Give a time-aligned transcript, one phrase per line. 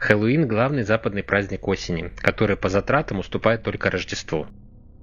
[0.00, 4.46] Хэллоуин– главный западный праздник осени, который по затратам уступает только Рождеству.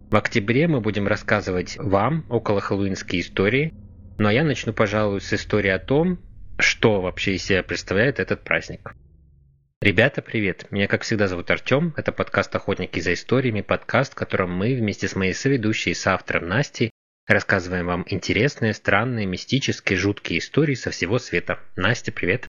[0.10, 3.76] В октябре мы будем рассказывать вам около хэллоуинские истории,
[4.18, 6.18] ну а я начну, пожалуй, с истории о том,
[6.58, 8.96] что вообще из себя представляет этот праздник.
[9.84, 10.66] Ребята, привет!
[10.72, 11.94] Меня, как всегда, зовут Артем.
[11.96, 16.48] Это подкаст «Охотники за историями», подкаст, в котором мы вместе с моей соведущей и соавтором
[16.48, 16.90] Настей
[17.28, 21.60] рассказываем вам интересные, странные, мистические, жуткие истории со всего света.
[21.76, 22.47] Настя, привет!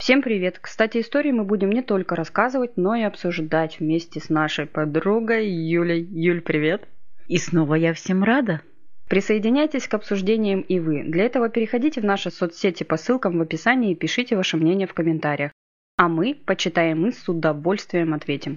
[0.00, 0.58] Всем привет!
[0.58, 6.02] Кстати, истории мы будем не только рассказывать, но и обсуждать вместе с нашей подругой Юлей.
[6.02, 6.88] Юль, привет!
[7.28, 8.62] И снова я всем рада!
[9.10, 11.02] Присоединяйтесь к обсуждениям и вы.
[11.04, 14.94] Для этого переходите в наши соцсети по ссылкам в описании и пишите ваше мнение в
[14.94, 15.52] комментариях.
[15.98, 18.56] А мы, почитаем и с удовольствием ответим.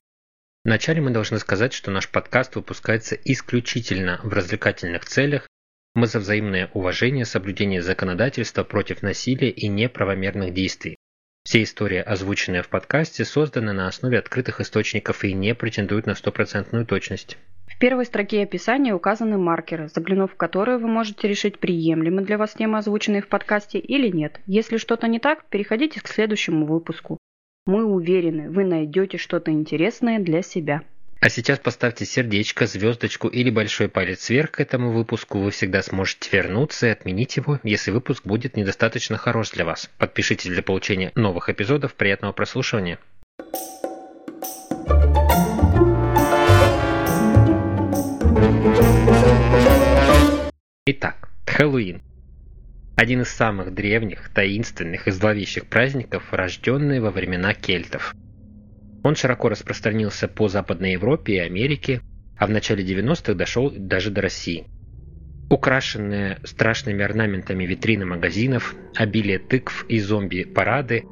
[0.64, 5.50] Вначале мы должны сказать, что наш подкаст выпускается исключительно в развлекательных целях.
[5.94, 10.96] Мы за взаимное уважение, соблюдение законодательства против насилия и неправомерных действий.
[11.44, 16.86] Все истории, озвученные в подкасте, созданы на основе открытых источников и не претендуют на стопроцентную
[16.86, 17.38] точность.
[17.68, 22.54] В первой строке описания указаны маркеры, заглянув в которые вы можете решить, приемлемы для вас
[22.54, 24.40] темы, озвученные в подкасте, или нет.
[24.46, 27.18] Если что-то не так, переходите к следующему выпуску.
[27.66, 30.84] Мы уверены, вы найдете что-то интересное для себя.
[31.24, 35.40] А сейчас поставьте сердечко, звездочку или большой палец вверх к этому выпуску.
[35.40, 39.90] Вы всегда сможете вернуться и отменить его, если выпуск будет недостаточно хорош для вас.
[39.98, 41.94] Подпишитесь для получения новых эпизодов.
[41.94, 43.00] Приятного прослушивания.
[50.86, 52.02] Итак, Хэллоуин.
[52.98, 58.14] Один из самых древних, таинственных и зловещих праздников, рожденный во времена кельтов.
[59.04, 62.02] Он широко распространился по Западной Европе и Америке,
[62.38, 64.66] а в начале 90-х дошел даже до России.
[65.50, 71.04] Украшенные страшными орнаментами витрины магазинов, обилие тыкв и зомби-парады,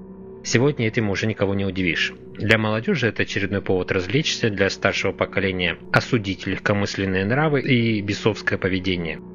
[0.43, 2.13] сегодня этим уже никого не удивишь.
[2.37, 9.19] Для молодежи это очередной повод развлечься, для старшего поколения осудить легкомысленные нравы и бесовское поведение–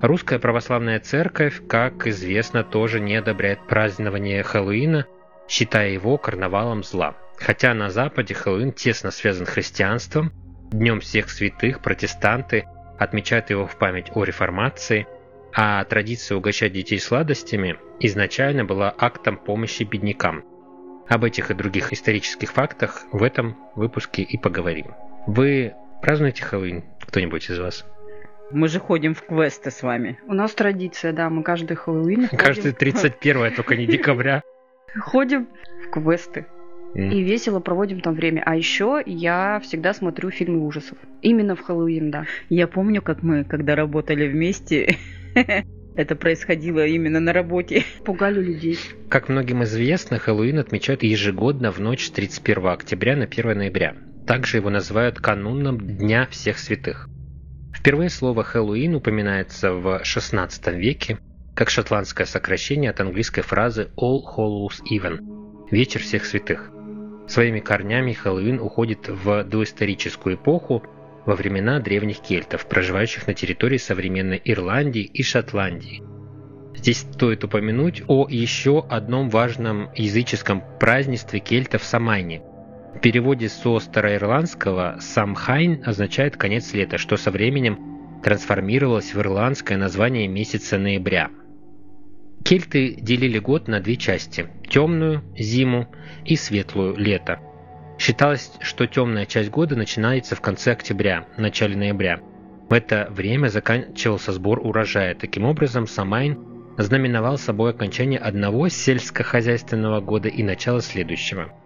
[0.00, 5.04] Русская православная церковь, как известно, тоже не одобряет празднование Хэллоуина,
[5.46, 7.16] считая его карнавалом зла.
[7.40, 10.32] Хотя на Западе Хэллоуин тесно связан с христианством,
[10.70, 12.64] Днем всех святых протестанты
[12.96, 15.08] отмечают его в память о реформации,
[15.52, 20.44] а традиция угощать детей сладостями изначально была актом помощи беднякам.
[21.08, 24.94] Об этих и других исторических фактах в этом выпуске и поговорим.
[25.26, 26.84] Вы празднуете Хэллоуин?
[27.00, 27.84] Кто-нибудь из вас?
[28.52, 30.20] Мы же ходим в квесты с вами.
[30.28, 34.42] У нас традиция, да, мы каждый Хэллоуин Каждый 31 только не декабря.
[35.00, 35.48] Ходим
[35.84, 36.46] в квесты.
[36.94, 38.42] И весело проводим там время.
[38.44, 40.98] А еще я всегда смотрю фильмы ужасов.
[41.22, 42.26] Именно в Хэллоуин, да.
[42.48, 44.96] Я помню, как мы, когда работали вместе,
[45.96, 47.84] это происходило именно на работе.
[48.04, 48.78] Пугали людей.
[49.08, 53.94] Как многим известно, Хэллоуин отмечают ежегодно в ночь с 31 октября на 1 ноября.
[54.26, 57.08] Также его называют кануном Дня всех святых.
[57.74, 61.18] Впервые слово «Хэллоуин» упоминается в XVI веке
[61.54, 66.70] как шотландское сокращение от английской фразы «All Hallows Even»– «Вечер всех святых».
[67.30, 70.82] Своими корнями Хэллоуин уходит в доисторическую эпоху
[71.24, 76.02] во времена древних кельтов, проживающих на территории современной Ирландии и Шотландии.
[76.76, 82.42] Здесь стоит упомянуть о еще одном важном языческом празднестве кельтов Самайне–
[82.94, 90.26] в переводе со староирландского «самхайн» означает «конец лета», что со временем трансформировалось в ирландское название
[90.26, 91.30] месяца ноября.
[92.44, 95.88] Кельты делили год на две части– темную– зиму
[96.24, 97.40] и светлую– лето.
[97.98, 102.20] Считалось, что темная часть года начинается в конце октября, начале ноября.
[102.68, 105.14] В это время заканчивался сбор урожая.
[105.14, 106.38] Таким образом, Самайн
[106.78, 111.52] знаменовал собой окончание одного сельскохозяйственного года и начало следующего–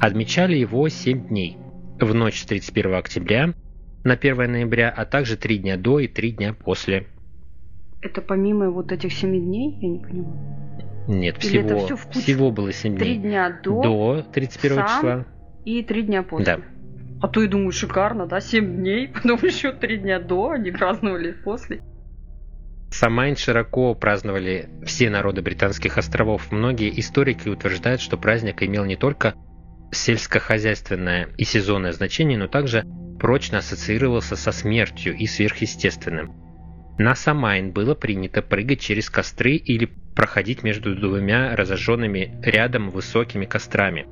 [0.00, 1.56] Отмечали его 7 дней.
[1.98, 3.52] В ночь с 31 октября
[4.04, 7.08] на 1 ноября, а также 3 дня до и 3 дня после.
[8.00, 9.76] Это помимо вот этих 7 дней?
[9.80, 10.58] Я не понимаю.
[11.08, 13.00] Нет, Или всего, все всего было 7 дней.
[13.00, 15.26] 3 дня до, до 31 сам числа.
[15.64, 16.44] И 3 дня после.
[16.44, 16.60] Да.
[17.20, 21.32] А то я думаю, шикарно, да, 7 дней, потом еще 3 дня до, они праздновали
[21.32, 21.80] после.
[22.90, 26.50] Самайн широко праздновали все народы британских островов.
[26.52, 29.34] Многие историки утверждают, что праздник имел не только
[29.92, 32.84] сельскохозяйственное и сезонное значение, но также
[33.18, 36.47] прочно ассоциировался со смертью и сверхъестественным.
[36.98, 44.06] На Самайн было принято прыгать через костры или проходить между двумя разожженными рядом высокими кострами.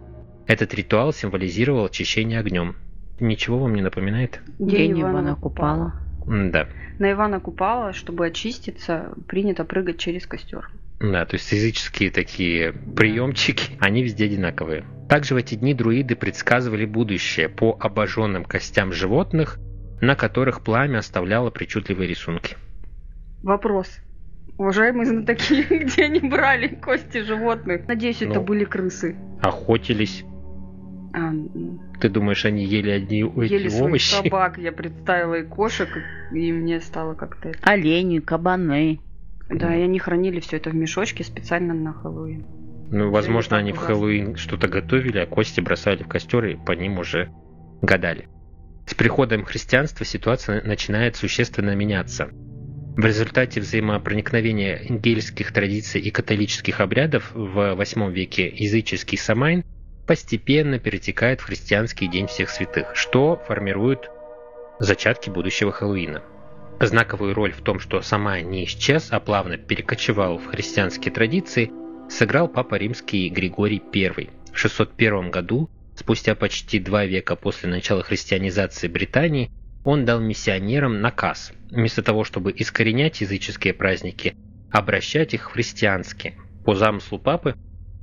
[0.46, 2.76] Этот ритуал символизировал очищение огнем.
[3.18, 4.40] Ничего вам не напоминает?
[4.60, 5.94] День, День Ивана Купала.
[6.26, 6.68] Да.
[7.00, 10.70] На Ивана Купала, чтобы очиститься, принято прыгать через костер.
[11.00, 14.84] Да, то есть языческие такие приемчики, они везде одинаковые.
[15.08, 19.58] Также в эти дни друиды предсказывали будущее по обожженным костям животных,
[20.00, 22.56] на которых пламя оставляло причудливые рисунки.
[23.42, 23.88] Вопрос.
[24.58, 27.86] Уважаемые знатоки, где они брали кости животных?
[27.88, 28.42] Надеюсь, это Ну.
[28.42, 29.16] были крысы.
[29.42, 30.24] Охотились.
[31.14, 31.32] А,
[32.00, 34.14] Ты думаешь, они ели одни ели эти овощи?
[34.22, 35.88] собак, я представила и кошек,
[36.32, 37.50] и мне стало как-то...
[37.50, 39.00] это- Олени, кабаны.
[39.48, 42.44] Да, и они хранили все это в мешочке специально на Хэллоуин.
[42.90, 43.76] Ну, возможно, они в.
[43.78, 47.30] Хэллоуин что-то готовили, а кости бросали в костер и по ним уже
[47.80, 48.28] гадали.
[48.86, 52.28] С приходом христианства ситуация начинает существенно меняться.
[52.96, 59.64] В результате взаимопроникновения ингельских традиций и католических обрядов в VIII веке языческий Самайн
[60.06, 64.08] постепенно перетекает в христианский День всех святых, что формирует
[64.78, 66.22] зачатки будущего Хэллоуина.
[66.80, 71.70] Знаковую роль в том, что Самайн не исчез, а плавно перекочевал в христианские традиции,
[72.08, 74.30] сыграл папа римский Григорий I.
[74.54, 79.50] В 601 году, спустя почти два века после начала христианизации Британии,
[79.86, 84.34] он дал миссионерам наказ, вместо того, чтобы искоренять языческие праздники,
[84.72, 86.34] обращать их в христианские.
[86.64, 87.54] По замыслу папы,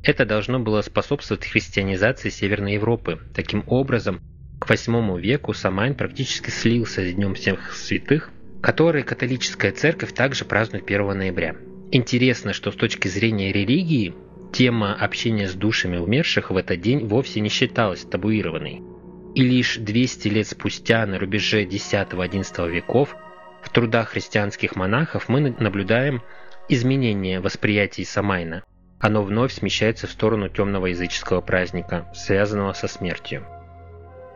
[0.01, 3.19] это должно было способствовать христианизации Северной Европы.
[3.35, 4.21] Таким образом,
[4.61, 8.31] к VIII веку Самайн практически слился с Днем всех святых,
[8.61, 11.57] который католическая церковь также празднует 1 ноября.
[11.91, 14.13] Интересно, что с точки зрения религии,
[14.53, 18.92] тема общения с душами умерших в этот день вовсе не считалась табуированной.
[19.35, 23.15] И лишь 200 лет спустя, на рубеже X-XI веков,
[23.63, 26.21] в трудах христианских монахов мы наблюдаем
[26.69, 28.63] изменение восприятия Самайна.
[28.99, 33.45] Оно вновь смещается в сторону темного языческого праздника, связанного со смертью.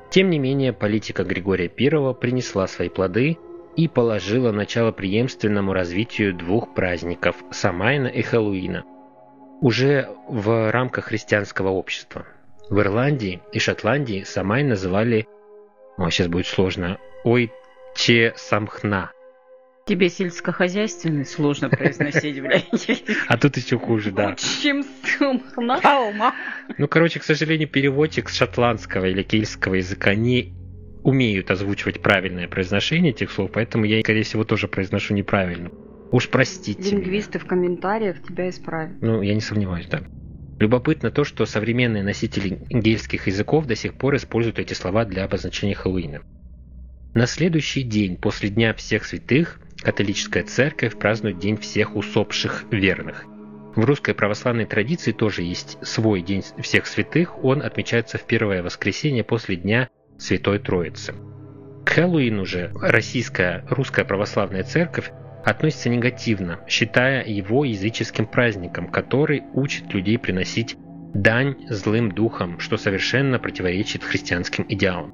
[0.10, 3.38] Тем не менее, политика Григория I принесла свои плоды
[3.76, 8.84] и положила начало преемственному развитию двух праздников– Самайна и Хэллоуина.
[9.62, 12.26] Уже в рамках христианского общества.
[12.70, 15.26] В Ирландии и Шотландии Самайн называли,
[15.98, 19.12] о, сейчас будет сложно, Ойче Самхна.
[19.86, 22.66] Тебе сельскохозяйственный сложно произносить, блядь.
[23.30, 24.36] А тут еще хуже, да.
[24.36, 24.84] Чем
[25.18, 25.80] сумхна?
[25.82, 26.36] Алма.
[26.78, 30.54] Ну, короче, к сожалению, переводчик с шотландского или кельтского языка не
[31.06, 35.72] умеют озвучивать правильное произношение этих слов, поэтому я, скорее всего, тоже произношу неправильно.
[36.12, 36.82] Уж простите.
[36.82, 36.98] меня.
[36.98, 39.02] Лингвисты в комментариях тебя исправят.
[39.02, 40.02] Ну, я не сомневаюсь, да.
[40.60, 45.76] Любопытно то, что современные носители ингельских языков до сих пор используют эти слова для обозначения
[45.76, 46.22] Хэллоуина.
[47.14, 53.26] На следующий день после Дня всех святых католическая церковь празднует День всех усопших верных.
[53.76, 59.24] В русской православной традиции тоже есть свой День всех святых, он отмечается в первое воскресенье
[59.24, 61.14] после Дня Святой Троицы.
[61.86, 65.12] К Хэллоуину же российская русская православная церковь
[65.50, 70.76] относится негативно, считая его языческим праздником, который учит людей приносить
[71.14, 75.14] дань злым духам, что совершенно противоречит христианским идеалам.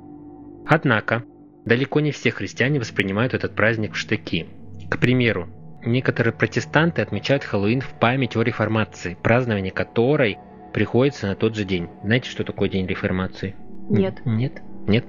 [0.65, 1.23] Однако,
[1.65, 4.47] далеко не все христиане воспринимают этот праздник в штыки.
[4.89, 5.49] К примеру,
[5.85, 10.39] некоторые протестанты отмечают Хэллоуин в память о реформации, празднование которой
[10.73, 11.89] приходится на тот же день.
[12.03, 13.55] Знаете, что такое День реформации?
[13.87, 14.25] Нет.
[14.25, 14.63] Нет?
[14.87, 15.05] Нет?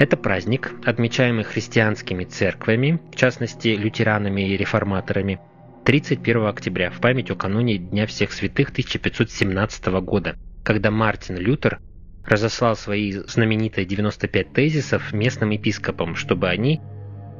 [0.00, 5.38] Это праздник, отмечаемый христианскими церквями, в частности лютеранами и реформаторами,
[5.84, 11.80] 31 октября в память о каноне Дня всех святых 1517 года, когда Мартин Лютер
[12.24, 16.80] разослал свои знаменитые 95 тезисов местным епископам, чтобы они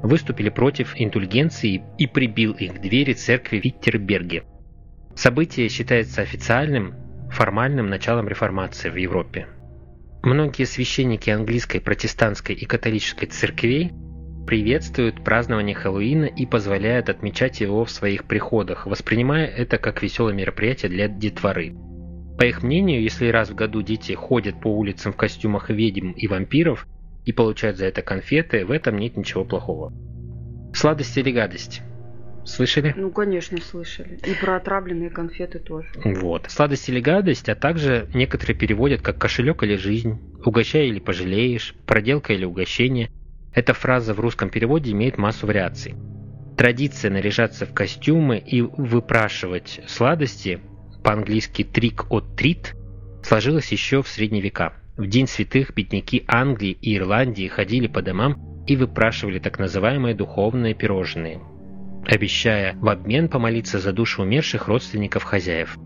[0.03, 4.45] выступили против индульгенции и прибил их к двери церкви в Виттерберге.
[5.15, 6.93] Событие считается официальным,
[7.31, 9.47] формальным началом реформации в Европе.
[10.23, 13.93] Многие священники английской, протестантской и католической церквей
[14.47, 20.91] приветствуют празднование Хэллоуина и позволяют отмечать его в своих приходах, воспринимая это как веселое мероприятие
[20.91, 21.75] для детворы.
[22.39, 26.27] По их мнению, если раз в году дети ходят по улицам в костюмах ведьм и
[26.27, 26.87] вампиров
[27.25, 29.93] и получают за это конфеты, в этом нет ничего плохого.
[30.75, 31.81] Сладость или гадость?
[32.45, 32.95] Слышали?
[32.97, 34.19] Ну, конечно, слышали.
[34.25, 35.89] И про отравленные конфеты тоже.
[36.05, 36.47] Вот.
[36.49, 42.33] Сладость или гадость, а также некоторые переводят как кошелек или жизнь, угощай или пожалеешь, проделка
[42.33, 43.11] или угощение.
[43.55, 45.95] Эта фраза в русском переводе имеет массу вариаций.
[46.57, 50.61] Традиция наряжаться в костюмы и выпрашивать сладости,
[51.03, 52.75] по-английски trick or treat,
[53.23, 54.75] сложилась еще в средние века.
[54.97, 60.75] В День святых бедняки Англии и Ирландии ходили по домам и выпрашивали так называемые духовные
[60.75, 61.41] пирожные,
[62.07, 65.79] обещая в обмен помолиться за души умерших родственников хозяев.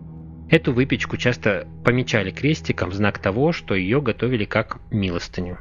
[0.49, 5.59] Эту выпечку часто помечали крестиком в знак того, что ее готовили как милостыню.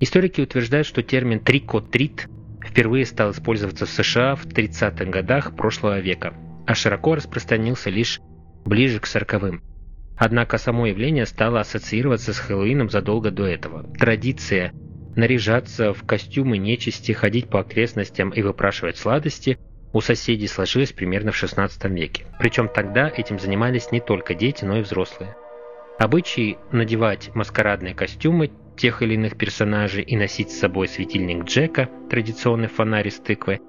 [0.00, 2.28] Историки утверждают, что термин «трикотрит»
[2.64, 6.34] впервые стал использоваться в США в 30-х годах прошлого века.
[6.66, 8.20] а широко распространился лишь
[8.64, 9.62] ближе к сороковым.
[10.16, 13.82] Однако само явление стало ассоциироваться с Хэллоуином задолго до этого.
[13.98, 14.72] Традиция
[15.16, 19.58] наряжаться в костюмы нечисти, ходить по окрестностям и выпрашивать сладости
[19.92, 22.26] у соседей сложилась примерно в XVI веке.
[22.40, 25.36] Причем тогда этим занимались не только дети, но и взрослые.
[25.98, 32.66] Обычай надевать маскарадные костюмы тех или иных персонажей и носить с собой светильник Джека, традиционный
[32.66, 33.60] фонарь из тыквы,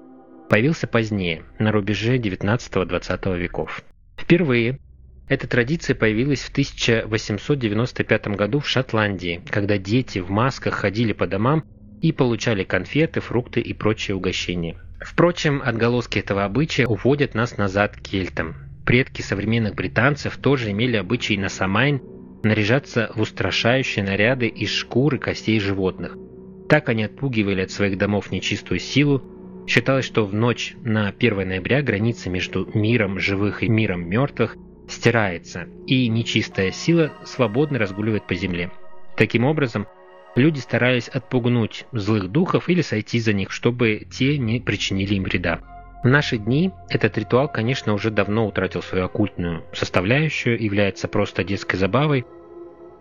[0.48, 3.84] появился позднее, на рубеже 19-20 веков.
[4.16, 4.80] Впервые
[5.28, 11.64] эта традиция появилась в 1895 году в Шотландии, когда дети в масках ходили по домам
[12.00, 14.76] и получали конфеты, фрукты и прочие угощения.
[15.00, 18.54] Впрочем, отголоски этого обычая уводят нас назад к кельтам.
[18.84, 22.00] Предки современных британцев тоже имели обычай на Самайн
[22.44, 26.16] наряжаться в устрашающие наряды из шкур и костей животных.
[26.68, 29.22] Так они отпугивали от своих домов нечистую силу.
[29.66, 34.56] Считалось, что в ночь на 1 ноября граница между миром живых и миром мертвых
[34.88, 38.70] стирается, и нечистая сила свободно разгуливает по земле.
[39.16, 39.86] Таким образом,
[40.34, 45.60] люди старались отпугнуть злых духов или сойти за них, чтобы те не причинили им вреда.
[46.02, 51.76] В наши дни этот ритуал, конечно, уже давно утратил свою оккультную составляющую, является просто детской
[51.76, 52.26] забавой,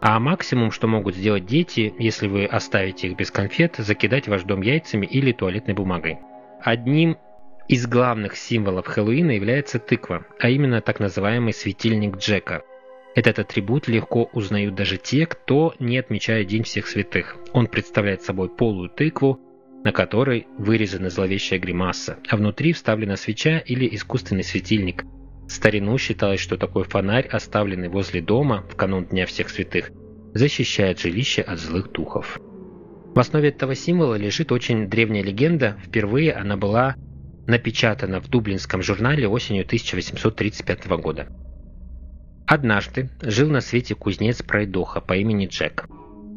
[0.02, 4.62] а максимум, что могут сделать дети, если вы оставите их без конфет, закидать ваш дом
[4.62, 6.20] яйцами или туалетной бумагой.
[6.62, 7.18] Одним
[7.68, 12.64] из главных символов Хэллоуина является тыква, а именно так называемый светильник Джека.
[13.16, 17.38] Этот атрибут легко узнают даже те, кто не отмечает День всех святых.
[17.54, 19.40] Он представляет собой полую тыкву,
[19.84, 25.06] на которой вырезана зловещая гримаса, а внутри вставлена свеча или искусственный светильник.
[25.48, 29.92] В старину считалось, что такой фонарь, оставленный возле дома в канун Дня всех святых,
[30.34, 32.40] защищает жилище от злых духов.
[33.16, 35.78] В основе этого символа лежит очень древняя легенда.
[35.86, 36.96] Впервые она была
[37.48, 41.28] напечатана в Дублинском журнале осенью 1835 года.
[42.48, 45.88] Однажды жил на свете кузнец Пройдоха по имени Джек.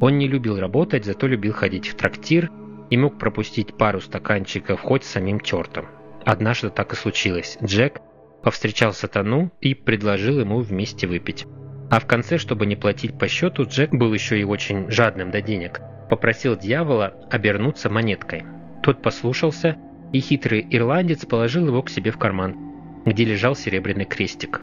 [0.00, 2.50] Он не любил работать, зато любил ходить в трактир
[2.88, 5.86] и мог пропустить пару стаканчиков хоть самим чертом.
[6.24, 7.58] Однажды так и случилось.
[7.62, 8.00] Джек
[8.42, 11.46] повстречал сатану и предложил ему вместе выпить.
[11.90, 15.40] А в конце, чтобы не платить по счету, Джек был еще и очень жадным до
[15.40, 15.80] денег.
[16.08, 18.44] Попросил дьявола обернуться монеткой.
[18.82, 19.76] Тот послушался
[20.12, 22.56] и хитрый ирландец положил его к себе в карман,
[23.04, 24.62] где лежал серебряный крестик.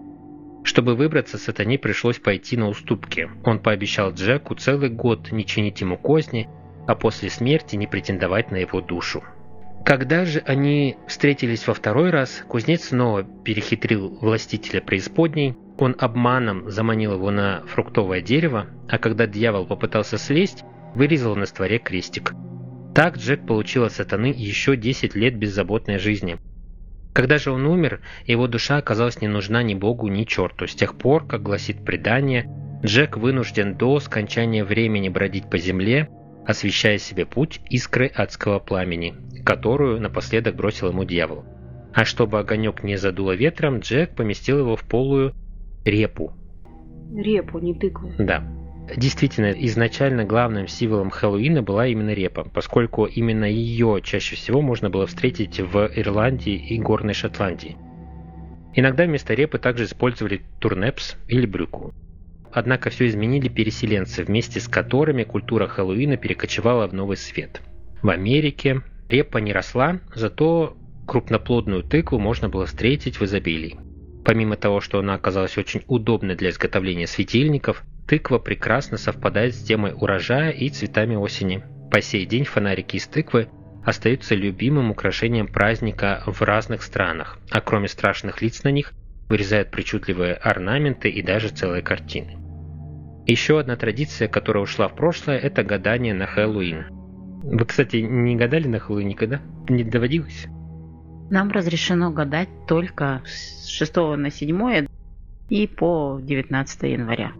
[0.64, 3.30] Чтобы выбраться, сатане пришлось пойти на уступки.
[3.44, 6.50] Он пообещал Джеку целый год не чинить ему козни,
[6.88, 9.24] а после смерти не претендовать на его душу.
[9.86, 17.14] Когда же они встретились во второй раз, кузнец снова перехитрил властителя преисподней, он обманом заманил
[17.14, 20.64] его на фруктовое дерево, а когда дьявол попытался слезть,
[20.96, 22.34] вырезал на створе крестик–
[22.96, 26.38] так Джек получил от сатаны еще 10 лет беззаботной жизни.
[27.12, 30.66] Когда же он умер, его душа оказалась не нужна ни богу, ни черту.
[30.66, 32.50] С тех пор, как гласит предание,
[32.84, 36.10] Джек вынужден до скончания времени бродить по земле,
[36.48, 41.44] освещая себе путь искры адского пламени, которую напоследок бросил ему дьявол.
[41.94, 45.34] А чтобы огонек не задуло ветром, Джек поместил его в полую
[45.84, 46.34] репу.
[47.14, 48.14] Репу, не тыкву.
[48.18, 48.42] Да.
[48.96, 55.08] Действительно, изначально главным символом Хэллоуина была именно репа, поскольку именно ее чаще всего можно было
[55.08, 57.78] встретить в Ирландии и Горной Шотландии.
[58.76, 61.94] Иногда вместо репы также использовали турнепс или брюку.
[62.52, 67.62] Однако все изменили переселенцы, вместе с которыми культура Хэллоуина перекочевала в новый свет.
[68.02, 70.78] В Америке репа не росла, зато
[71.08, 73.78] крупноплодную тыкву можно было встретить в изобилии.
[74.24, 79.94] Помимо того, что она оказалась очень удобной для изготовления светильников, Тыква прекрасно совпадает с темой
[79.94, 81.64] урожая и цветами осени.
[81.92, 83.50] По сей день фонарики из тыквы
[83.84, 88.94] остаются любимым украшением праздника в разных странах, а кроме страшных лиц на них,
[89.28, 92.38] вырезают причудливые орнаменты и даже целые картины.
[93.26, 96.86] Еще одна традиция, которая ушла в прошлое, это гадание на Хэллоуин.
[97.44, 99.42] Вы, кстати, не гадали на Хэллоуин никогда?
[99.68, 100.46] Не доводилось?
[101.32, 104.88] Нам разрешено гадать только с 6 на 7
[105.50, 107.32] и по 19 января.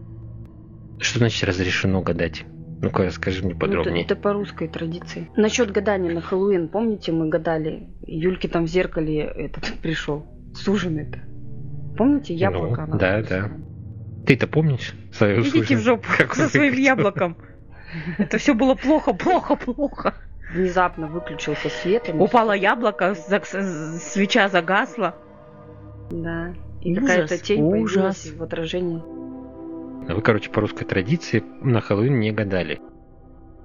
[0.98, 2.44] Что значит разрешено гадать?
[2.82, 3.94] Ну-ка, расскажи мне подробнее.
[3.94, 5.30] Ну, это, это по русской традиции.
[5.36, 11.20] Насчет гадания на Хэллоуин, помните, мы гадали, Юльке там в зеркале этот пришел, суженый-то.
[11.96, 12.86] Помните, яблоко?
[12.86, 13.50] Ну, да, да.
[14.26, 17.36] Ты-то помнишь свою Идите в жопу со своим яблоком.
[18.18, 20.14] Это все было плохо, плохо, плохо.
[20.52, 22.10] Внезапно выключился свет.
[22.12, 25.16] Упало яблоко, свеча загасла.
[26.10, 26.54] Да.
[26.82, 28.30] И какая-то тень ужас.
[28.36, 29.02] в отражении.
[30.08, 32.80] Вы, короче, по русской традиции на Хэллоуин не гадали.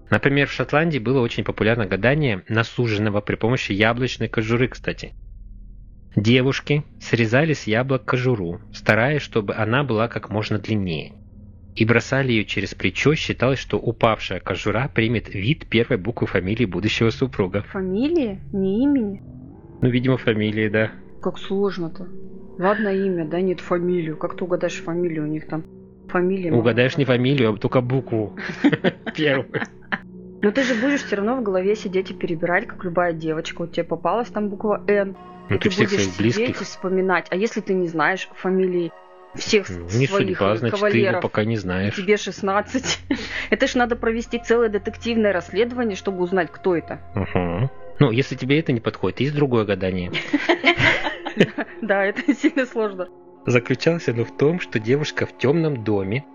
[0.10, 5.14] Например, в Шотландии было очень популярно гадание на суженого при помощи яблочной кожуры, кстати.
[6.16, 11.14] Девушки срезали с яблок кожуру, стараясь, чтобы она была как можно длиннее.
[11.76, 17.12] И бросали ее через плечо, считалось, что упавшая кожура примет вид первой буквы фамилии будущего
[17.12, 17.62] супруга.
[17.72, 18.42] Фамилии?
[18.52, 19.22] Не имени?
[19.82, 20.92] Ну, видимо, фамилии, да.
[21.22, 22.10] Как сложно-то.
[22.60, 24.18] Ладно имя, да, нет фамилию.
[24.18, 25.24] Как ты угадаешь фамилию?
[25.24, 25.64] У них там
[26.12, 26.52] фамилия.
[26.52, 28.36] Угадаешь не фамилию, а только букву
[29.16, 29.62] первую.
[30.44, 33.62] Но ты же будешь все равно в голове сидеть и перебирать, как любая девочка.
[33.62, 35.16] У тебя попалась там буква Н.
[35.50, 36.68] Ну, и ты ты всех будешь своих сидеть и близких.
[36.68, 37.28] вспоминать.
[37.30, 38.92] А если ты не знаешь фамилии
[39.36, 41.96] всех Ну, Не своих судьба, значит, ты его кавалеров, пока не знаешь.
[41.96, 43.00] тебе 16.
[43.52, 47.00] Это ж надо провести целое детективное расследование, чтобы узнать, кто это.
[47.16, 47.70] Угу.
[48.00, 50.12] Ну, если тебе это не подходит, есть другое гадание.
[51.82, 53.08] Да, это сильно сложно.
[53.46, 56.26] Заключалось оно в том, что девушка в темном доме,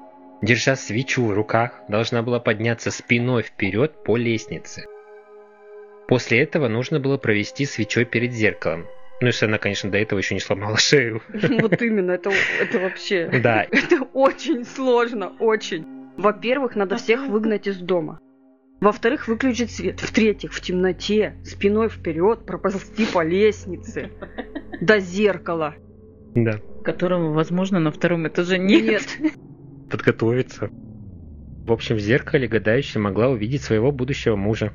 [0.42, 4.86] держа свечу в руках, должна была подняться спиной вперед по лестнице.
[6.08, 8.86] После этого нужно было провести свечой перед зеркалом.
[9.20, 11.22] Ну, если она, конечно, до этого еще не сломала шею.
[11.28, 13.30] Вот именно, это, это вообще...
[13.42, 15.86] Да, Это очень сложно, очень.
[16.16, 18.20] Во-первых, надо всех выгнать из дома.
[18.80, 20.00] Во-вторых, выключить свет.
[20.00, 24.10] В-третьих, в темноте, спиной вперед, проползти по лестнице
[24.80, 25.74] до зеркала.
[26.34, 26.60] да.
[26.86, 29.08] Которого, возможно, на втором этаже нет.
[29.18, 29.34] Нет.
[29.90, 30.70] Подготовиться.
[31.66, 34.72] В общем, в зеркале гадающая могла увидеть своего будущего мужа.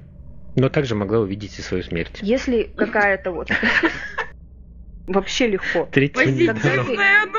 [0.57, 2.19] Но также могла увидеть и свою смерть.
[2.21, 3.49] Если какая-то вот...
[5.07, 5.87] Вообще легко.
[5.91, 6.97] Третий Когда ты,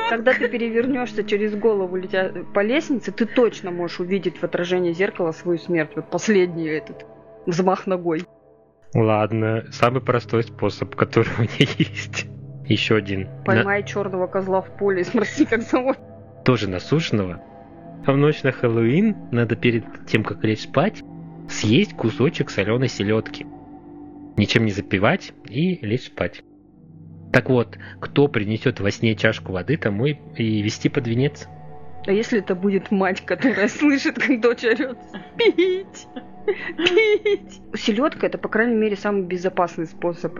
[0.09, 5.31] когда ты перевернешься через голову летя по лестнице, ты точно можешь увидеть в отражении зеркала
[5.31, 5.91] свою смерть.
[5.95, 7.05] Вот последний этот
[7.45, 8.25] взмах ногой.
[8.95, 12.25] Ладно, самый простой способ, который у меня есть.
[12.65, 13.21] Еще один.
[13.23, 15.97] На- Поймай черного козла в поле и спроси, как зовут.
[16.45, 17.41] тоже насушенного.
[18.05, 21.01] А в ночь на Хэллоуин надо перед тем, как лечь спать,
[21.49, 23.45] съесть кусочек соленой селедки.
[24.35, 26.43] Ничем не запивать и лечь спать.
[27.31, 31.47] Так вот, кто принесет во сне чашку воды, тому и, и вести под венец.
[32.05, 34.97] А если это будет мать, которая слышит, как дочь орет?
[35.37, 36.07] Пить!
[36.77, 37.61] Пить!
[37.75, 40.37] Селедка это, по крайней мере, самый безопасный способ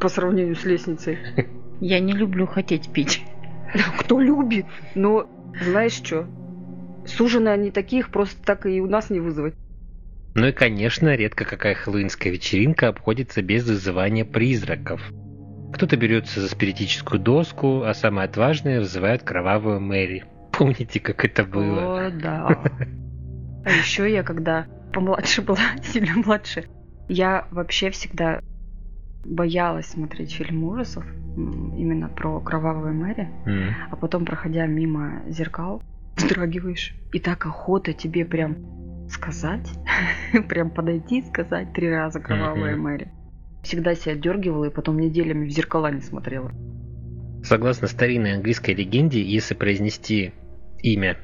[0.00, 1.18] по сравнению с лестницей.
[1.82, 3.24] Я не люблю хотеть пить.
[3.98, 4.66] Кто любит?
[4.94, 5.28] Но
[5.60, 6.28] знаешь что?
[7.04, 9.54] Сужены они таких просто так и у нас не вызвать.
[10.36, 15.02] Ну и, конечно, редко какая хэллоуинская вечеринка обходится без вызывания призраков.
[15.72, 20.24] Кто-то берется за спиритическую доску, а самые отважные вызывают кровавую Мэри.
[20.52, 22.06] Помните, как это было?
[22.06, 22.62] О, да.
[23.64, 26.64] А еще я, когда помладше была, сильно младше,
[27.08, 28.40] я вообще всегда
[29.24, 31.04] боялась смотреть фильм ужасов
[31.36, 33.74] именно про кровавую Мэри, М.
[33.90, 35.82] а потом, проходя мимо зеркал,
[36.16, 36.94] вздрагиваешь.
[37.12, 38.56] И так охота тебе прям
[39.08, 39.68] сказать,
[40.48, 42.82] прям подойти и сказать три раза кровавая Мгм.
[42.82, 43.12] Мэри.
[43.62, 46.50] Всегда себя дергивала и потом неделями в зеркала не смотрела.
[47.44, 50.32] Согласно старинной английской легенде, если произнести
[50.82, 51.16] имя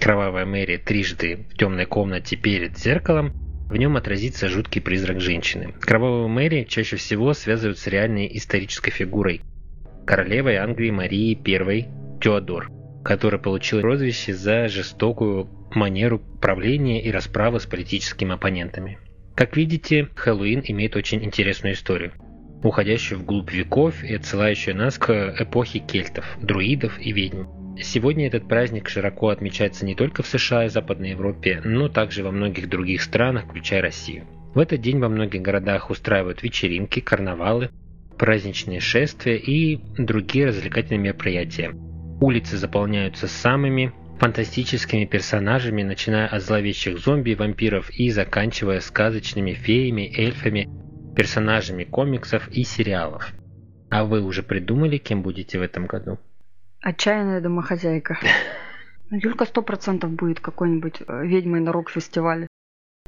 [0.00, 3.32] Кровавая Мэри трижды в темной комнате перед зеркалом,
[3.68, 5.74] в нем отразится жуткий призрак женщины.
[5.80, 9.40] Кровавую Мэри чаще всего связывают с реальной исторической фигурой–
[10.06, 11.88] королевой Англии Марии I
[12.20, 12.70] Теодор,
[13.04, 18.98] которая получила прозвище за жестокую манеру правления и расправы с политическими оппонентами.
[19.34, 22.12] Как видите, Хэллоуин имеет очень интересную историю
[22.62, 27.61] уходящую вглубь веков и отсылающую нас к эпохе кельтов, друидов и ведьм.
[27.80, 32.30] Сегодня этот праздник широко отмечается не только в США и Западной Европе, но также во
[32.30, 34.26] многих других странах, включая Россию.
[34.54, 37.70] В этот день во многих городах устраивают вечеринки, карнавалы,
[38.18, 41.72] праздничные шествия и другие развлекательные мероприятия.
[42.20, 50.12] Улицы заполняются самыми фантастическими персонажами, начиная от зловещих зомби и вампиров и заканчивая сказочными феями,
[50.16, 50.68] эльфами,
[51.16, 53.32] персонажами комиксов и сериалов.
[53.90, 56.18] А вы уже придумали, кем будете в этом году?
[56.82, 58.18] Отчаянная домохозяйка.
[59.10, 62.48] Ну, Юлька сто процентов будет какой-нибудь э, ведьмой на рок-фестивале.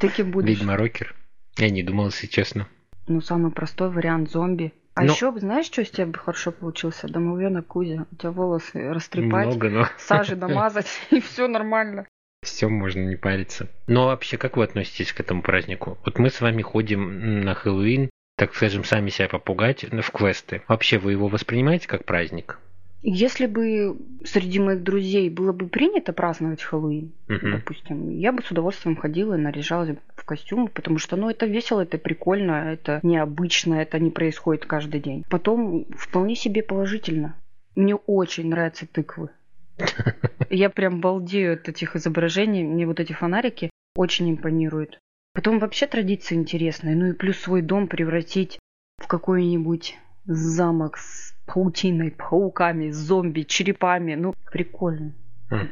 [0.01, 0.49] Ты кем будешь?
[0.59, 1.15] Ведьма-рокер?
[1.59, 2.69] Я не думал, если честно.
[3.07, 4.73] Ну, самый простой вариант зомби.
[4.95, 7.09] А Ну- еще, знаешь, что из тебя бы хорошо получился?
[7.09, 8.07] Домовенок Кузя.
[8.13, 12.07] У тебя волосы растрепать, Много, но сажи намазать, и все нормально.
[12.45, 13.69] все можно не париться.
[13.89, 15.99] Но вообще, как вы относитесь к этому празднику?
[16.05, 20.63] Вот мы с вами ходим на Хэллоуин, так скажем, сами себя попугать в квесты.
[20.69, 22.61] Вообще, вы его воспринимаете как праздник?
[23.07, 27.53] Если бы среди моих друзей было бы принято праздновать Хэллоуин, Мгм.
[27.53, 31.83] допустим, я бы с удовольствием ходила и наряжалась в костюмы, потому что, ну, это весело,
[31.83, 35.23] это прикольно, это необычно, это не происходит каждый день.
[35.29, 37.37] Потом вполне себе положительно.
[37.77, 39.29] Мне очень нравятся тыквы.
[40.49, 42.63] Я прям балдею от этих изображений.
[42.65, 44.99] Мне вот эти фонарики очень импонируют.
[45.35, 46.95] Потом вообще традиция интересная.
[46.95, 48.59] Ну и плюс свой дом превратить
[48.97, 54.15] в какой-нибудь замок с паутиной, пауками, зомби, черепами.
[54.15, 55.13] Ну, прикольно.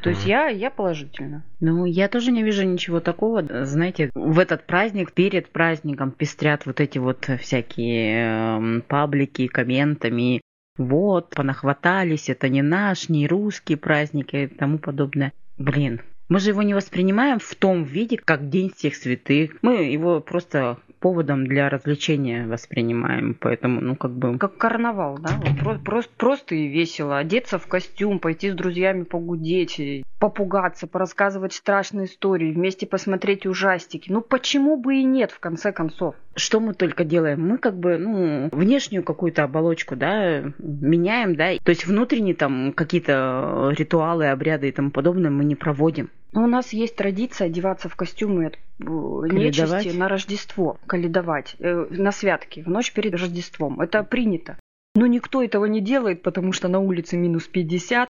[0.01, 1.43] То есть я, я положительно.
[1.59, 3.65] Ну, я тоже не вижу ничего такого.
[3.65, 10.41] Знаете, в этот праздник, перед праздником пестрят вот эти вот всякие э, паблики комментами.
[10.77, 15.31] Вот, понахватались, это не наш, не русский праздник и тому подобное.
[15.57, 19.57] Блин, мы же его не воспринимаем в том виде, как День всех святых.
[19.61, 24.37] Мы его просто поводом для развлечения воспринимаем, поэтому, ну, как бы...
[24.37, 25.31] Как карнавал, да?
[25.61, 27.17] Вот, просто, просто и весело.
[27.17, 34.09] Одеться в костюм, пойти с друзьями погудеть, попугаться, порассказывать страшные истории, вместе посмотреть ужастики.
[34.09, 36.15] Ну, почему бы и нет, в конце концов?
[36.37, 37.45] Что мы только делаем?
[37.45, 43.73] Мы как бы, ну, внешнюю какую-то оболочку, да, меняем, да, то есть внутренние там какие-то
[43.77, 46.09] ритуалы, обряды и тому подобное мы не проводим.
[46.33, 51.87] Но у нас есть традиция одеваться в костюмы от э, нечисти на Рождество, каледовать, э,
[51.91, 53.79] на святки, в ночь перед Рождеством.
[53.79, 54.57] Это принято.
[54.95, 58.07] Но никто этого не делает, потому что на улице минус 50,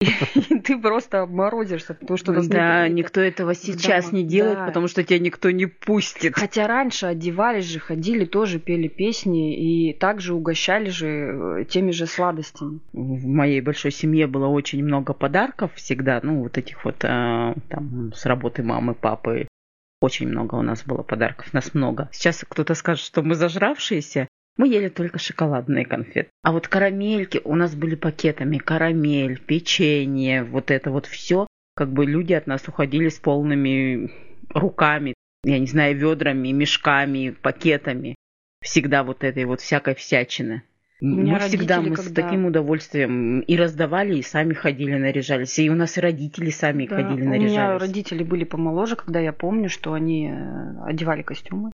[0.00, 0.06] и
[0.64, 5.50] ты просто обморозишься, потому что Да, никто этого сейчас не делает, потому что тебя никто
[5.50, 6.34] не пустит.
[6.34, 12.06] Хотя раньше одевались же, ходили тоже, пели песни и также угощали же э, теми же
[12.06, 12.80] сладостями.
[12.92, 18.12] В моей большой семье было очень много подарков всегда, ну, вот этих вот а, там
[18.14, 19.48] с работы мамы, папы.
[20.00, 22.10] Очень много у нас было подарков, нас много.
[22.12, 26.30] Сейчас кто-то скажет, что мы зажравшиеся, мы ели только шоколадные конфеты.
[26.42, 28.58] А вот карамельки у нас были пакетами.
[28.58, 31.46] Карамель, печенье, вот это вот все.
[31.74, 34.12] Как бы люди от нас уходили с полными
[34.50, 35.14] руками,
[35.44, 38.14] я не знаю, ведрами, мешками, пакетами.
[38.62, 40.62] Всегда вот этой вот всякой всячины.
[41.00, 42.02] Мы всегда мы когда...
[42.02, 45.58] с таким удовольствием и раздавали, и сами ходили, наряжались.
[45.58, 47.50] И у нас и родители сами да, ходили, наряжались.
[47.50, 51.72] У меня родители были помоложе, когда я помню, что они э, одевали костюмы.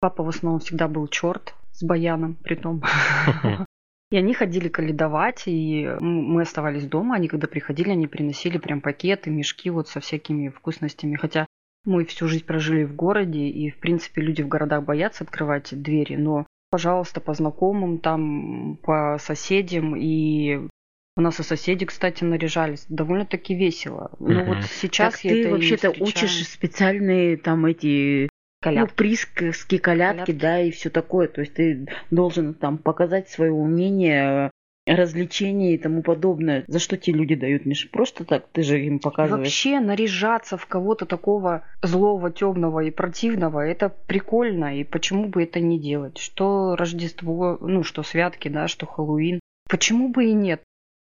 [0.00, 2.82] Папа в основном всегда был черт, с баяном при том.
[4.10, 7.16] И они ходили каледовать, и мы оставались дома.
[7.16, 11.16] Они, когда приходили, они приносили прям пакеты, мешки вот со всякими вкусностями.
[11.16, 11.46] Хотя
[11.84, 16.14] мы всю жизнь прожили в городе, и, в принципе, люди в городах боятся открывать двери.
[16.14, 19.96] Но, пожалуйста, по знакомым, там, по соседям.
[19.96, 20.68] И
[21.16, 22.86] у нас и соседи, кстати, наряжались.
[22.88, 24.12] Довольно-таки весело.
[24.20, 28.28] Ну вот сейчас так я ты вообще-то учишь специальные там эти
[28.66, 28.90] колядки.
[28.90, 31.28] Ну, присказки, колядки, колядки, да, и все такое.
[31.28, 34.50] То есть ты должен там показать свое умение
[34.86, 36.64] развлечения и тому подобное.
[36.68, 37.66] За что те люди дают?
[37.66, 39.46] Не просто так, ты же им показываешь.
[39.46, 44.78] Вообще наряжаться в кого-то такого злого, темного и противного, это прикольно.
[44.78, 46.18] И почему бы это не делать?
[46.18, 49.40] Что Рождество, ну, что святки, да, что Хэллоуин.
[49.68, 50.62] Почему бы и нет?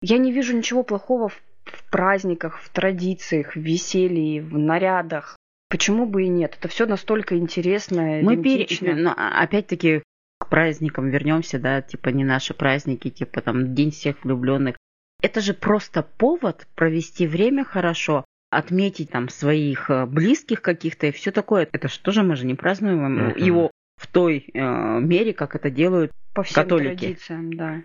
[0.03, 5.39] Я не вижу ничего плохого в, в праздниках, в традициях, в веселье, в нарядах.
[5.73, 6.55] Почему бы и нет?
[6.59, 8.21] Это все настолько интересно.
[8.23, 8.67] Мы пере...
[8.95, 10.03] Но, а, опять-таки
[10.39, 14.77] к праздникам вернемся, да, типа не наши праздники, типа там День всех влюбленных.
[15.23, 21.33] Это же просто повод провести время хорошо, отметить там своих э, близких каких-то и все
[21.33, 21.67] такое.
[21.73, 23.43] Это что же мы же не празднуем uh-huh.
[23.43, 26.99] его в той э, мере, как это делают По всем католики.
[26.99, 27.81] традициям, да.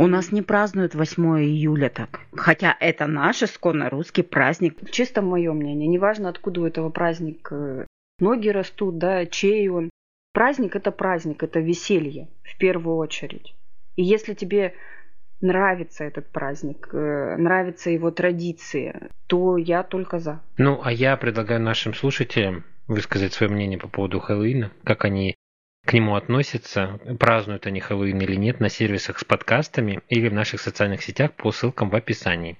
[0.00, 2.20] У нас не празднуют 8 июля так.
[2.32, 4.90] Хотя это наш исконно русский праздник.
[4.90, 5.86] Чисто мое мнение.
[5.86, 7.52] Неважно, откуда у этого праздник
[8.18, 9.90] ноги растут, да, чей он.
[10.32, 13.54] Праздник– это праздник, это веселье в первую очередь.
[13.96, 14.72] И если тебе
[15.42, 20.40] нравится этот праздник, э, нравятся его традиции, то я только за.
[20.56, 25.34] Ну, а я предлагаю нашим слушателям высказать свое мнение по поводу Хэллоуина, как они
[25.84, 30.60] к нему относятся, празднуют они Хэллоуин или нет на сервисах с подкастами или в наших
[30.60, 32.58] социальных сетях по ссылкам в описании.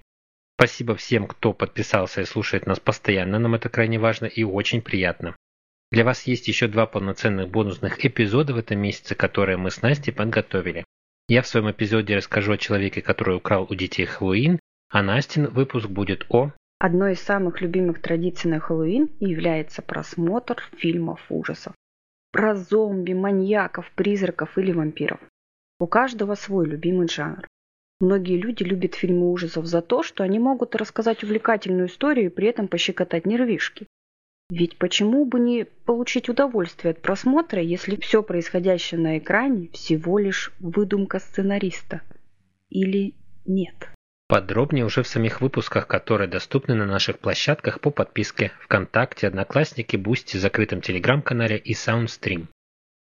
[0.59, 5.37] Спасибо всем, кто подписался и слушает нас постоянно, нам это крайне важно и очень приятно.
[5.92, 10.12] Для вас есть еще два полноценных бонусных эпизода в этом месяце, которые мы с Настей
[10.12, 10.85] подготовили.
[11.28, 14.59] Я в своем эпизоде расскажу о человеке, который украл у детей Хэллоуин,
[14.90, 16.52] а Настин выпуск будет о...
[16.78, 21.74] Одной из самых любимых традиций на Хэллоуин является просмотр фильмов ужасов
[22.33, 25.21] про зомби, маньяков, призраков или вампиров.
[25.79, 27.47] У каждого свой любимый жанр.
[28.01, 32.49] Многие люди любят фильмы ужасов за то, что они могут рассказать увлекательную историю и при
[32.49, 33.87] этом пощекотать нервишки.
[34.49, 40.53] Ведь почему бы не получить удовольствие от просмотра, если все происходящее на экране всего лишь
[40.59, 42.01] выдумка сценариста?
[42.71, 43.14] Или
[43.45, 43.89] нет?
[44.31, 50.37] Подробнее уже в самих выпусках, которые доступны на наших площадках по подписке ВКонтакте, Одноклассники, Boosty,
[50.37, 52.47] закрытом Телеграм-канале и Soundstream.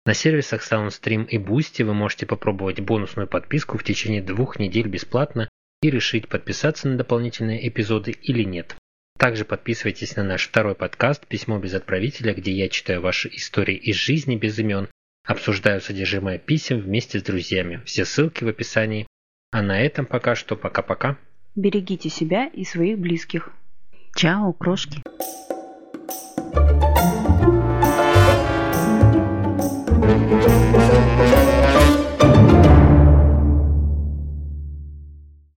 [0.06, 5.50] На сервисах Soundstream и Boosty вы можете попробовать бонусную подписку в течение двух недель бесплатно
[5.82, 8.74] и решить, подписаться на дополнительные эпизоды или нет.
[9.18, 13.96] Также подписывайтесь на наш второй подкаст «Письмо без отправителя», где я читаю ваши истории из
[13.96, 14.88] жизни без имен,
[15.26, 17.82] обсуждаю содержимое писем вместе с друзьями.
[17.84, 19.06] Все ссылки в описании
[19.52, 21.18] а на этом пока что пока-пока.
[21.54, 23.50] Берегите себя и своих близких.
[24.14, 25.02] Чао, крошки.